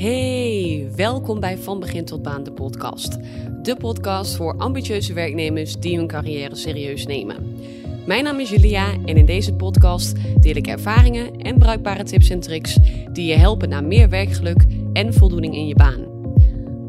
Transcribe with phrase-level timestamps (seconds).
[0.00, 3.18] Hey, welkom bij Van Begin tot Baan, de podcast.
[3.62, 7.56] De podcast voor ambitieuze werknemers die hun carrière serieus nemen.
[8.06, 12.40] Mijn naam is Julia en in deze podcast deel ik ervaringen en bruikbare tips en
[12.40, 12.78] tricks
[13.12, 16.06] die je helpen naar meer werkgeluk en voldoening in je baan.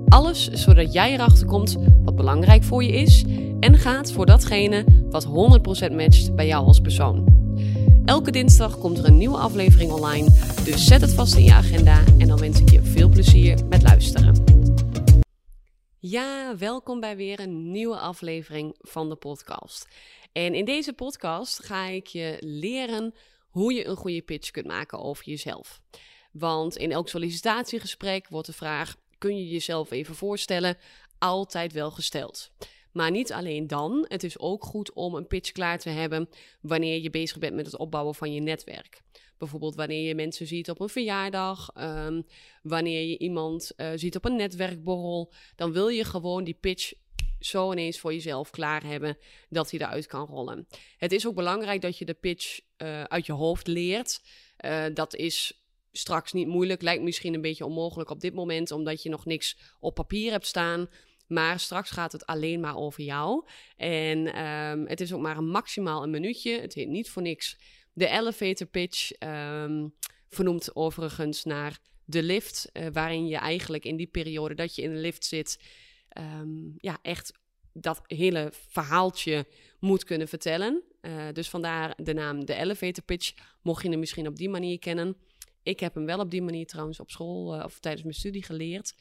[0.08, 3.26] Alles zodat jij erachter komt wat belangrijk voor je is
[3.60, 5.30] en gaat voor datgene wat 100%
[5.96, 7.41] matcht bij jou als persoon.
[8.12, 10.30] Elke dinsdag komt er een nieuwe aflevering online,
[10.64, 13.82] dus zet het vast in je agenda en dan wens ik je veel plezier met
[13.82, 14.44] luisteren.
[16.00, 19.88] Ja, welkom bij weer een nieuwe aflevering van de podcast.
[20.32, 23.14] En in deze podcast ga ik je leren
[23.50, 25.82] hoe je een goede pitch kunt maken over jezelf.
[26.32, 30.78] Want in elk sollicitatiegesprek wordt de vraag: kun je jezelf even voorstellen?
[31.18, 32.52] Altijd wel gesteld.
[32.94, 34.06] Maar niet alleen dan.
[34.08, 36.30] Het is ook goed om een pitch klaar te hebben
[36.62, 39.02] wanneer je bezig bent met het opbouwen van je netwerk.
[39.38, 42.26] Bijvoorbeeld wanneer je mensen ziet op een verjaardag, um,
[42.64, 46.94] wanneer je iemand uh, ziet op een netwerkborrel, dan wil je gewoon die pitch
[47.40, 49.18] zo ineens voor jezelf klaar hebben
[49.50, 50.68] dat hij eruit kan rollen.
[50.98, 54.22] Het is ook belangrijk dat je de pitch uh, uit je hoofd leert.
[54.66, 59.04] Uh, dat is straks niet moeilijk, lijkt misschien een beetje onmogelijk op dit moment, omdat
[59.04, 60.90] je nog niks op papier hebt staan.
[61.32, 63.46] Maar straks gaat het alleen maar over jou.
[63.76, 66.60] En um, het is ook maar een maximaal een minuutje.
[66.60, 67.58] Het heet niet voor niks
[67.94, 69.12] de elevator pitch.
[69.20, 69.94] Um,
[70.30, 72.70] vernoemd overigens naar de lift.
[72.74, 75.60] Uh, waarin je eigenlijk in die periode dat je in de lift zit.
[76.18, 77.40] Um, ja, echt
[77.74, 79.46] dat hele verhaaltje
[79.80, 80.84] moet kunnen vertellen.
[81.02, 83.34] Uh, dus vandaar de naam de elevator pitch.
[83.62, 85.18] Mocht je hem misschien op die manier kennen.
[85.64, 88.44] Ik heb hem wel op die manier trouwens op school uh, of tijdens mijn studie
[88.44, 88.94] geleerd.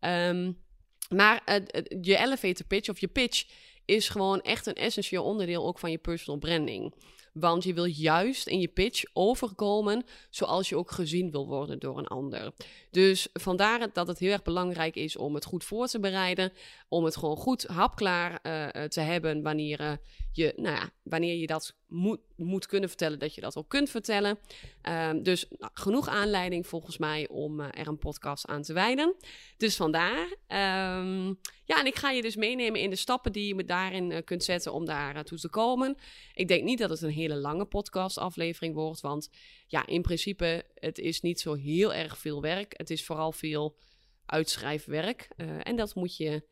[0.00, 0.64] Um,
[1.08, 3.44] maar uh, je elevator pitch of je pitch
[3.84, 6.94] is gewoon echt een essentieel onderdeel ook van je personal branding.
[7.32, 11.98] Want je wil juist in je pitch overkomen zoals je ook gezien wil worden door
[11.98, 12.52] een ander.
[12.90, 16.52] Dus vandaar dat het heel erg belangrijk is om het goed voor te bereiden.
[16.88, 19.92] Om het gewoon goed hapklaar uh, te hebben wanneer, uh,
[20.36, 23.90] je, nou ja, wanneer je dat moet, moet kunnen vertellen, dat je dat ook kunt
[23.90, 24.38] vertellen.
[24.88, 29.14] Uh, dus nou, genoeg aanleiding volgens mij om uh, er een podcast aan te wijden.
[29.56, 30.20] Dus vandaar.
[30.98, 34.18] Um, ja, en ik ga je dus meenemen in de stappen die je daarin uh,
[34.24, 35.96] kunt zetten om daar toe te komen.
[36.34, 39.30] Ik denk niet dat het een hele lange podcastaflevering wordt, want
[39.66, 42.74] ja, in principe, het is niet zo heel erg veel werk.
[42.76, 43.76] Het is vooral veel
[44.26, 45.28] uitschrijfwerk.
[45.62, 46.42] en dat moet je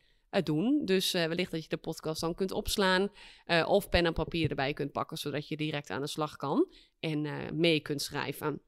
[0.43, 0.81] doen.
[0.85, 3.09] Dus uh, wellicht dat je de podcast dan kunt opslaan
[3.47, 6.73] uh, of pen en papier erbij kunt pakken, zodat je direct aan de slag kan
[6.99, 8.61] en mee kunt schrijven.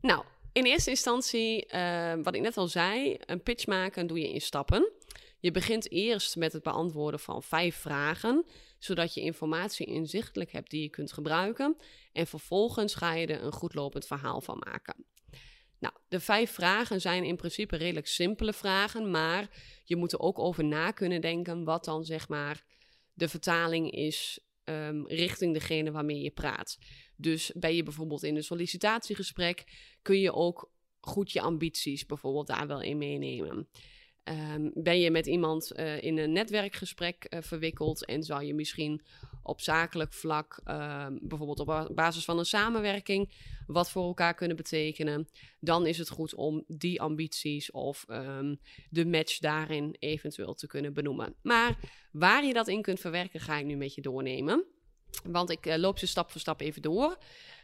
[0.00, 1.66] Nou, in eerste instantie,
[2.22, 4.90] wat ik net al zei, een pitch maken doe je in stappen.
[5.38, 8.44] Je begint eerst met het beantwoorden van vijf vragen,
[8.78, 11.76] zodat je informatie inzichtelijk hebt die je kunt gebruiken.
[12.12, 15.04] En vervolgens ga je er een goed lopend verhaal van maken.
[15.82, 19.50] Nou, de vijf vragen zijn in principe redelijk simpele vragen, maar
[19.84, 22.64] je moet er ook over na kunnen denken wat dan zeg maar
[23.12, 26.78] de vertaling is um, richting degene waarmee je praat.
[27.16, 29.64] Dus ben je bijvoorbeeld in een sollicitatiegesprek,
[30.02, 33.68] kun je ook goed je ambities bijvoorbeeld daar wel in meenemen.
[34.24, 39.02] Um, ben je met iemand uh, in een netwerkgesprek uh, verwikkeld en zou je misschien
[39.42, 43.32] op zakelijk vlak, uh, bijvoorbeeld op basis van een samenwerking,
[43.66, 45.28] wat voor elkaar kunnen betekenen,
[45.60, 48.60] dan is het goed om die ambities of um,
[48.90, 51.34] de match daarin eventueel te kunnen benoemen.
[51.42, 51.78] Maar
[52.12, 54.64] waar je dat in kunt verwerken, ga ik nu met je doornemen.
[55.24, 57.18] Want ik uh, loop ze stap voor stap even door.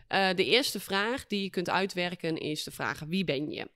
[0.08, 3.68] De eerste vraag die je kunt uitwerken is de vraag: wie ben je?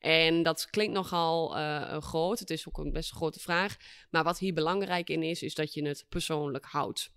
[0.00, 2.38] En dat klinkt nogal uh, groot.
[2.38, 3.76] Het is ook een best grote vraag.
[4.10, 7.10] Maar wat hier belangrijk in is, is dat je het persoonlijk houdt.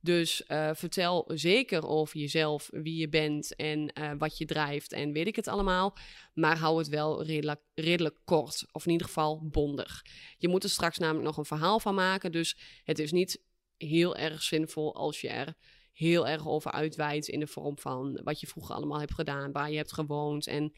[0.00, 5.12] Dus uh, vertel zeker over jezelf, wie je bent en uh, wat je drijft en
[5.12, 5.96] weet ik het allemaal.
[6.34, 10.02] Maar hou het wel redelijk, redelijk kort, of in ieder geval bondig.
[10.38, 12.32] Je moet er straks namelijk nog een verhaal van maken.
[12.32, 13.42] Dus het is niet
[13.76, 15.54] heel erg zinvol als je er
[15.92, 19.70] heel erg over uitwijdt in de vorm van wat je vroeger allemaal hebt gedaan, waar
[19.70, 20.72] je hebt gewoond en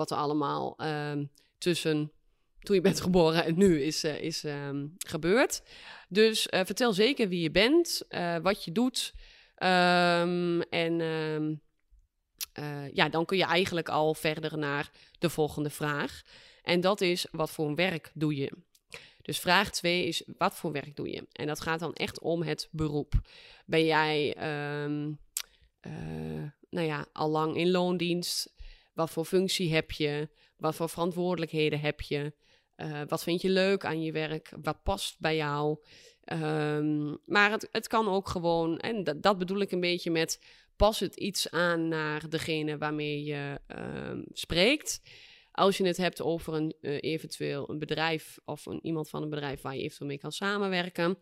[0.00, 1.12] wat er allemaal uh,
[1.58, 2.12] tussen
[2.60, 5.62] toen je bent geboren en nu is, uh, is um, gebeurd.
[6.08, 9.14] Dus uh, vertel zeker wie je bent, uh, wat je doet.
[9.56, 11.60] Um, en um,
[12.92, 16.22] ja, dan kun je eigenlijk al verder naar de volgende vraag.
[16.62, 18.52] En dat is, wat voor werk doe je?
[19.22, 21.26] Dus vraag 2 is, wat voor werk doe je?
[21.32, 23.14] En dat gaat dan echt om het beroep.
[23.66, 24.34] Ben jij,
[26.70, 28.52] nou ja, al lang in loondienst?
[29.00, 30.28] Wat voor functie heb je?
[30.56, 32.32] Wat voor verantwoordelijkheden heb je?
[32.76, 34.52] Uh, wat vind je leuk aan je werk?
[34.62, 35.78] Wat past bij jou?
[36.32, 40.40] Um, maar het, het kan ook gewoon, en dat, dat bedoel ik een beetje met,
[40.76, 45.02] pas het iets aan naar degene waarmee je um, spreekt.
[45.52, 49.30] Als je het hebt over een uh, eventueel een bedrijf of een, iemand van een
[49.30, 51.18] bedrijf waar je eventueel mee kan samenwerken,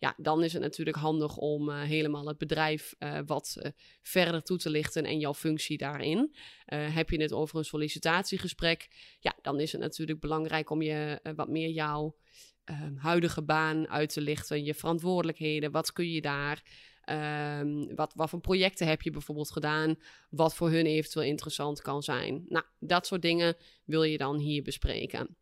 [0.00, 4.58] ja, dan is het natuurlijk handig om uh, helemaal het bedrijf uh, wat verder toe
[4.58, 6.34] te lichten en jouw functie daarin.
[6.66, 8.88] heb je het over een sollicitatiegesprek,
[9.20, 12.16] ja, dan is het natuurlijk belangrijk om je wat meer jouw
[12.64, 16.62] ehm, huidige baan uit te lichten, je verantwoordelijkheden, wat kun je daar.
[17.10, 19.96] Um, wat, wat voor projecten heb je bijvoorbeeld gedaan?
[20.30, 22.44] Wat voor hun eventueel interessant kan zijn?
[22.48, 25.36] Nou, dat soort dingen wil je dan hier bespreken.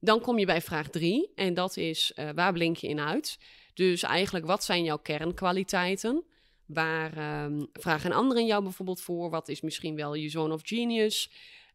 [0.00, 3.38] Dan kom je bij vraag 3 en dat is uh, waar blink je in uit?
[3.74, 6.24] Dus eigenlijk, wat zijn jouw kernkwaliteiten?
[6.66, 9.30] Waar um, vragen anderen jou bijvoorbeeld voor?
[9.30, 11.30] Wat is misschien wel je zone of genius?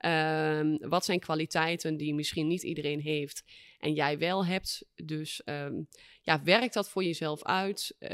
[0.05, 3.43] Um, wat zijn kwaliteiten die misschien niet iedereen heeft
[3.79, 4.85] en jij wel hebt?
[4.95, 5.87] Dus um,
[6.21, 7.95] ja, werkt dat voor jezelf uit?
[7.99, 8.09] Uh,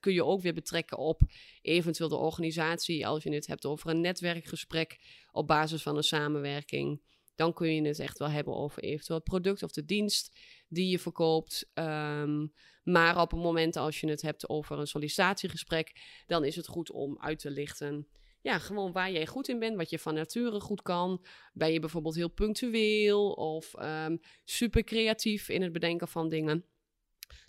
[0.00, 1.20] kun je ook weer betrekken op
[1.62, 4.98] eventueel de organisatie als je het hebt over een netwerkgesprek
[5.32, 7.00] op basis van een samenwerking.
[7.40, 10.38] Dan kun je het echt wel hebben over eventueel het product of de dienst
[10.68, 11.70] die je verkoopt.
[11.74, 12.52] Um,
[12.82, 15.92] maar op het moment als je het hebt over een sollicitatiegesprek,
[16.26, 18.08] dan is het goed om uit te lichten
[18.42, 21.24] ja, gewoon waar jij goed in bent, wat je van nature goed kan.
[21.52, 26.64] Ben je bijvoorbeeld heel punctueel of um, super creatief in het bedenken van dingen?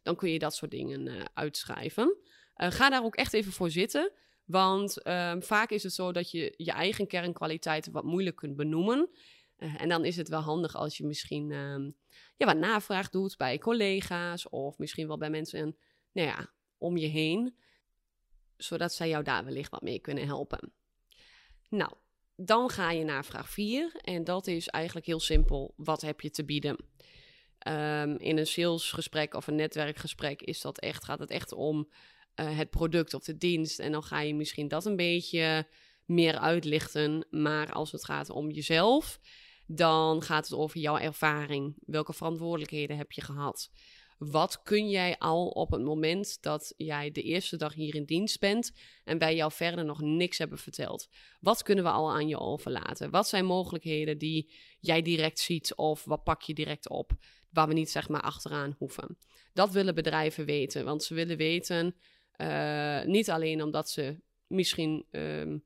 [0.03, 2.17] Dan kun je dat soort dingen uh, uitschrijven.
[2.57, 4.11] Uh, ga daar ook echt even voor zitten.
[4.45, 9.09] Want um, vaak is het zo dat je je eigen kernkwaliteiten wat moeilijk kunt benoemen.
[9.63, 11.95] Uh, en dan is het wel handig als je misschien um,
[12.37, 15.77] ja, wat navraag doet bij collega's of misschien wel bij mensen
[16.11, 17.55] nou ja, om je heen.
[18.57, 20.73] Zodat zij jou daar wellicht wat mee kunnen helpen.
[21.69, 21.93] Nou,
[22.35, 25.73] dan ga je naar vraag 4 en dat is eigenlijk heel simpel.
[25.77, 26.77] Wat heb je te bieden?
[27.67, 31.89] Um, in een salesgesprek of een netwerkgesprek is dat echt, gaat het echt om
[32.35, 33.79] uh, het product of de dienst.
[33.79, 35.67] En dan ga je misschien dat een beetje
[36.05, 37.25] meer uitlichten.
[37.29, 39.19] Maar als het gaat om jezelf,
[39.73, 41.75] dan gaat het over jouw ervaring.
[41.85, 43.69] Welke verantwoordelijkheden heb je gehad?
[44.17, 48.39] Wat kun jij al op het moment dat jij de eerste dag hier in dienst
[48.39, 48.71] bent
[49.03, 51.07] en wij jou verder nog niks hebben verteld?
[51.39, 53.09] Wat kunnen we al aan je overlaten?
[53.09, 57.11] Wat zijn mogelijkheden die jij direct ziet of wat pak je direct op
[57.49, 59.17] waar we niet zeg maar achteraan hoeven?
[59.53, 61.95] Dat willen bedrijven weten, want ze willen weten
[62.37, 65.63] uh, niet alleen omdat ze misschien um,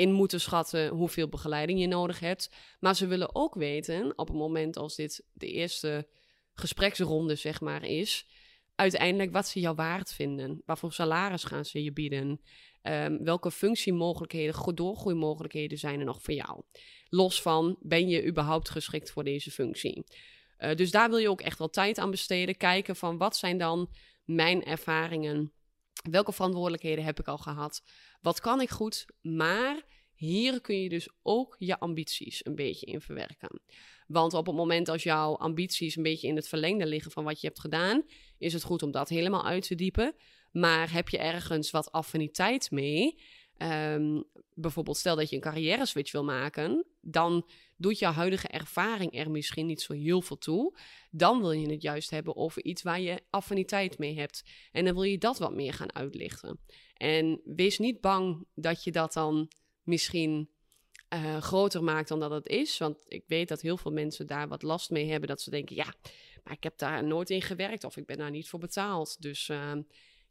[0.00, 4.36] in moeten schatten hoeveel begeleiding je nodig hebt, maar ze willen ook weten op het
[4.36, 6.08] moment als dit de eerste
[6.54, 8.26] gespreksronde, zeg maar, is.
[8.74, 10.62] Uiteindelijk wat ze jou waard vinden.
[10.64, 12.40] Wat voor salaris gaan ze je bieden?
[12.82, 16.62] Um, welke functiemogelijkheden, doorgroeimogelijkheden zijn er nog voor jou?
[17.08, 20.04] Los van, ben je überhaupt geschikt voor deze functie?
[20.58, 22.56] Uh, dus daar wil je ook echt wel tijd aan besteden.
[22.56, 23.90] Kijken van, wat zijn dan
[24.24, 25.52] mijn ervaringen?
[26.10, 27.82] Welke verantwoordelijkheden heb ik al gehad?
[28.20, 29.04] Wat kan ik goed?
[29.22, 29.82] Maar
[30.14, 33.60] hier kun je dus ook je ambities een beetje in verwerken.
[34.06, 37.40] Want op het moment als jouw ambities een beetje in het verlengde liggen van wat
[37.40, 38.02] je hebt gedaan,
[38.38, 40.14] is het goed om dat helemaal uit te diepen.
[40.52, 43.22] Maar heb je ergens wat affiniteit mee?
[43.58, 44.24] Um,
[44.54, 47.48] bijvoorbeeld, stel dat je een carrière switch wil maken, dan
[47.80, 50.78] doet jouw huidige ervaring er misschien niet zo heel veel toe.
[51.10, 54.42] Dan wil je het juist hebben over iets waar je affiniteit mee hebt.
[54.72, 56.60] En dan wil je dat wat meer gaan uitlichten.
[56.94, 59.50] En wees niet bang dat je dat dan
[59.82, 60.50] misschien
[61.14, 62.78] uh, groter maakt dan dat het is.
[62.78, 65.28] Want ik weet dat heel veel mensen daar wat last mee hebben.
[65.28, 65.94] Dat ze denken, ja,
[66.44, 69.22] maar ik heb daar nooit in gewerkt of ik ben daar niet voor betaald.
[69.22, 69.72] Dus uh,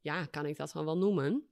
[0.02, 1.48] ja, kan ik dat dan wel noemen?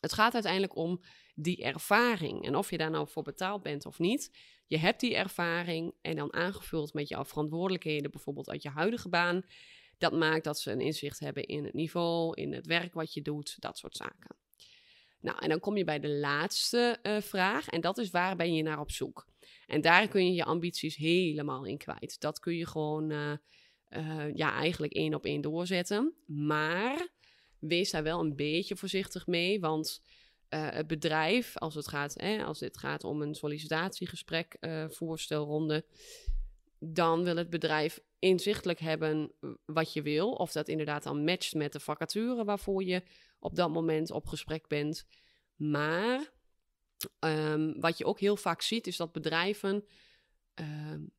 [0.00, 1.00] Het gaat uiteindelijk om
[1.34, 2.46] die ervaring.
[2.46, 4.30] En of je daar nou voor betaald bent of niet.
[4.66, 9.44] Je hebt die ervaring en dan aangevuld met jouw verantwoordelijkheden, bijvoorbeeld uit je huidige baan.
[9.98, 13.22] Dat maakt dat ze een inzicht hebben in het niveau, in het werk wat je
[13.22, 14.36] doet, dat soort zaken.
[15.20, 18.54] Nou, en dan kom je bij de laatste uh, vraag en dat is waar ben
[18.54, 19.26] je naar op zoek?
[19.66, 22.20] En daar kun je je ambities helemaal in kwijt.
[22.20, 23.32] Dat kun je gewoon, uh,
[23.90, 26.14] uh, ja, eigenlijk één op één doorzetten.
[26.26, 27.08] Maar
[27.58, 30.02] wees daar wel een beetje voorzichtig mee, want
[30.56, 34.56] het bedrijf, als het gaat, als het gaat om een sollicitatiegesprek,
[34.88, 35.84] voorstelronde,
[36.78, 39.32] dan wil het bedrijf inzichtelijk hebben
[39.64, 40.32] wat je wil.
[40.32, 43.02] Of dat inderdaad dan matcht met de vacature waarvoor je
[43.38, 45.06] op dat moment op gesprek bent.
[45.56, 46.32] Maar
[47.18, 49.84] um, wat je ook heel vaak ziet, is dat bedrijven.
[50.54, 51.12] Um,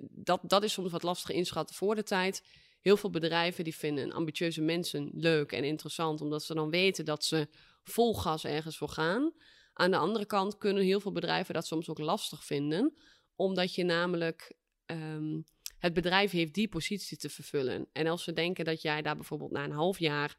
[0.00, 2.42] dat, dat is soms wat lastig inschatten voor de tijd.
[2.84, 7.24] Heel veel bedrijven die vinden ambitieuze mensen leuk en interessant, omdat ze dan weten dat
[7.24, 7.48] ze
[7.82, 9.32] vol gas ergens voor gaan.
[9.72, 12.94] Aan de andere kant kunnen heel veel bedrijven dat soms ook lastig vinden,
[13.36, 14.54] omdat je namelijk
[14.86, 15.44] um,
[15.78, 17.86] het bedrijf heeft die positie te vervullen.
[17.92, 20.36] En als ze denken dat jij daar bijvoorbeeld na een half jaar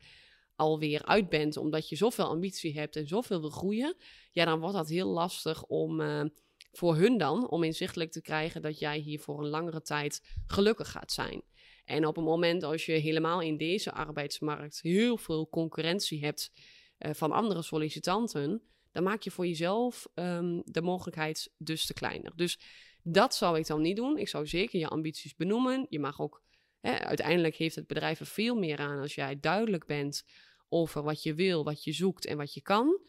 [0.56, 3.96] alweer uit bent, omdat je zoveel ambitie hebt en zoveel wil groeien,
[4.32, 6.24] ja, dan wordt dat heel lastig om uh,
[6.78, 10.92] voor hun dan om inzichtelijk te krijgen dat jij hier voor een langere tijd gelukkig
[10.92, 11.42] gaat zijn.
[11.86, 16.52] En op een moment als je helemaal in deze arbeidsmarkt heel veel concurrentie hebt
[17.00, 22.32] uh, van andere sollicitanten, dan maak je voor jezelf um, de mogelijkheid dus te kleiner.
[22.36, 22.60] Dus
[23.04, 24.18] dat zou ik dan niet doen.
[24.18, 25.86] Ik zou zeker je ambities benoemen.
[25.90, 26.42] Je mag ook,
[26.80, 30.24] hè, uiteindelijk heeft het bedrijf er veel meer aan als jij duidelijk bent
[30.70, 33.00] over wat je wil, wat je zoekt en wat je kan.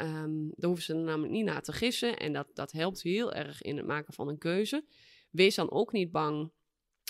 [0.00, 2.16] Um, daar hoeven ze er namelijk niet naar te gissen.
[2.16, 4.84] En dat, dat helpt heel erg in het maken van een keuze.
[5.30, 6.52] Wees dan ook niet bang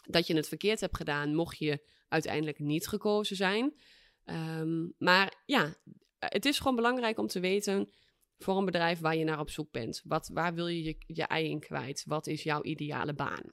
[0.08, 3.80] dat je het verkeerd hebt gedaan, mocht je uiteindelijk niet gekozen zijn.
[4.24, 5.74] Um, maar ja,
[6.18, 7.92] het is gewoon belangrijk om te weten
[8.38, 10.02] voor een bedrijf waar je naar op zoek bent.
[10.04, 12.04] Wat, waar wil je, je je ei in kwijt?
[12.06, 13.52] Wat is jouw ideale baan?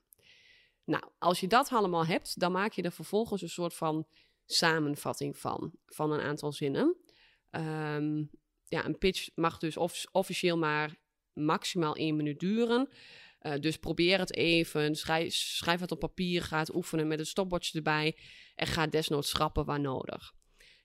[0.83, 4.07] Nou, als je dat allemaal hebt, dan maak je er vervolgens een soort van
[4.45, 6.95] samenvatting van, van een aantal zinnen.
[7.51, 8.29] Um,
[8.67, 9.77] ja, een pitch mag dus
[10.11, 10.95] officieel maar
[11.33, 12.89] maximaal één minuut duren.
[13.41, 17.25] Uh, dus probeer het even, schrijf, schrijf het op papier, ga het oefenen met een
[17.25, 18.17] stopwatch erbij
[18.55, 20.33] en ga desnoods schrappen waar nodig.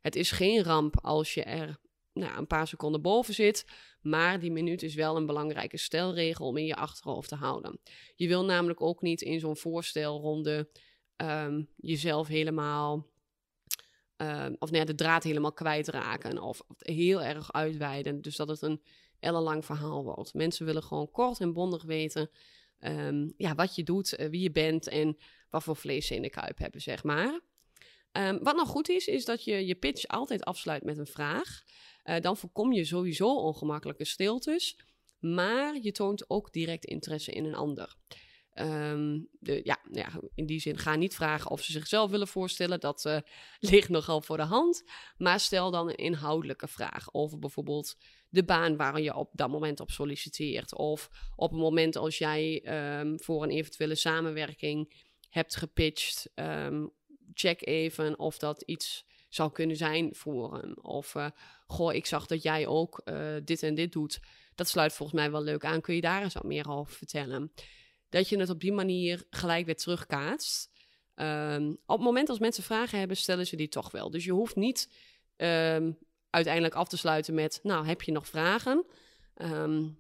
[0.01, 1.81] Het is geen ramp als je er
[2.12, 3.67] nou, een paar seconden boven zit,
[4.01, 7.81] maar die minuut is wel een belangrijke stelregel om in je achterhoofd te houden.
[8.15, 10.71] Je wil namelijk ook niet in zo'n voorstelronde
[11.17, 13.07] um, jezelf helemaal
[14.23, 18.21] Ehm, of nee, de draad helemaal kwijtraken of, of heel erg uitweiden.
[18.21, 18.83] Dus dat het een
[19.21, 20.35] ellenlang verhaal wordt.
[20.35, 22.31] Mensen willen gewoon kort en bondig weten
[22.79, 25.17] ehm, ja, wat je doet, uh, wie je bent en
[25.50, 27.41] wat voor vlees ze in de kuip hebben, zeg maar.
[28.12, 31.62] Um, wat nog goed is, is dat je je pitch altijd afsluit met een vraag.
[32.05, 34.79] Uh, dan voorkom je sowieso ongemakkelijke stiltes,
[35.19, 37.97] maar je toont ook direct interesse in een ander.
[38.54, 42.80] De, ja, ja, in die zin, ga niet vragen of ze zichzelf willen voorstellen.
[42.80, 43.18] Dat uh,
[43.71, 44.85] ligt nogal voor de hand.
[45.16, 47.97] Maar stel dan een inhoudelijke vraag over bijvoorbeeld
[48.28, 50.75] de baan waar je op dat moment op solliciteert.
[50.75, 52.62] Of op een moment als jij
[53.00, 56.30] um, voor een eventuele samenwerking hebt gepitcht.
[56.35, 56.92] Um,
[57.35, 60.75] check even of dat iets zou kunnen zijn voor hem.
[60.82, 61.26] Of, uh,
[61.66, 64.21] goh, ik zag dat jij ook uh, dit en dit doet.
[64.54, 65.80] Dat sluit volgens mij wel leuk aan.
[65.80, 67.52] Kun je daar eens wat meer over vertellen?
[68.12, 70.71] Dat je het op die manier gelijk weer terugkaatst.
[71.14, 74.11] Um, op het moment als mensen vragen hebben, stellen ze die toch wel.
[74.11, 74.88] Dus je hoeft niet
[75.37, 75.99] um,
[76.31, 78.85] uiteindelijk af te sluiten met, nou, heb je nog vragen?
[79.37, 79.99] Um,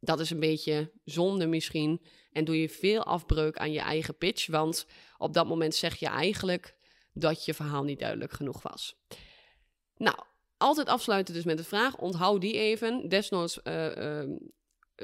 [0.00, 2.02] dat is een beetje zonde misschien.
[2.32, 4.46] En doe je veel afbreuk aan je eigen pitch.
[4.46, 6.76] Want op dat moment zeg je eigenlijk
[7.12, 8.96] dat je verhaal niet duidelijk genoeg was.
[9.96, 10.18] Nou,
[10.56, 11.96] altijd afsluiten dus met de vraag.
[11.96, 13.08] Onthoud die even.
[13.08, 14.22] Desnoods uh,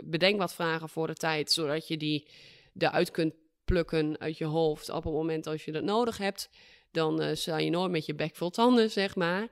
[0.04, 2.28] bedenk wat vragen voor de tijd, zodat je die
[2.78, 3.34] eruit kunt
[3.64, 6.50] plukken uit je hoofd op het moment als je dat nodig hebt.
[6.90, 9.42] Dan uh, sta je nooit met je bek vol tanden, zeg maar.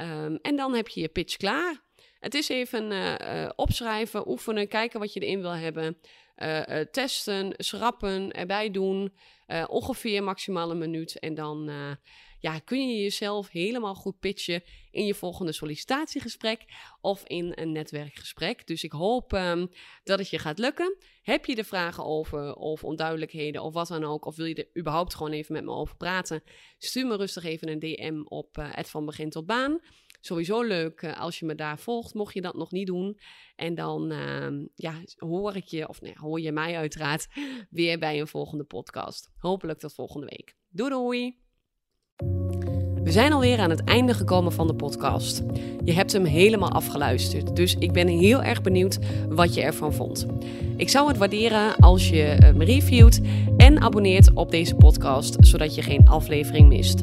[0.00, 1.82] Um, en dan heb je je pitch klaar.
[2.20, 5.98] Het is even uh, uh, opschrijven, oefenen, kijken wat je erin wil hebben.
[6.90, 9.12] testen, schrappen, erbij doen.
[9.66, 11.18] ongeveer maximaal een minuut.
[11.18, 11.70] En dan
[12.40, 16.64] ja, kun je jezelf helemaal goed pitchen in je volgende sollicitatiegesprek
[17.00, 18.66] of in een netwerkgesprek.
[18.66, 19.70] Dus ik hoop um,
[20.04, 20.96] dat het je gaat lukken.
[21.22, 24.80] Heb je er vragen over of onduidelijkheden of wat dan ook, of wil je er
[24.80, 26.42] überhaupt gewoon even met me over praten?
[26.78, 29.80] Stuur me rustig even een DM op uh, van begin tot baan.
[30.20, 33.18] Sowieso leuk uh, als je me daar volgt, mocht je dat nog niet doen.
[33.56, 37.26] En dan uh, ja, hoor ik je, of nee, hoor je mij uiteraard,
[37.70, 39.30] weer bij een volgende podcast.
[39.36, 40.54] Hopelijk tot volgende week.
[40.68, 41.38] Doei doei!
[43.08, 45.42] We zijn alweer aan het einde gekomen van de podcast.
[45.84, 48.98] Je hebt hem helemaal afgeluisterd, dus ik ben heel erg benieuwd
[49.28, 50.26] wat je ervan vond.
[50.76, 53.20] Ik zou het waarderen als je me reviewt
[53.56, 57.02] en abonneert op deze podcast, zodat je geen aflevering mist.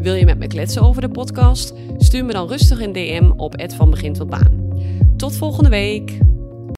[0.00, 1.72] Wil je met me kletsen over de podcast?
[1.98, 4.72] Stuur me dan rustig een DM op Ed van tot Baan.
[5.16, 6.18] Tot volgende week!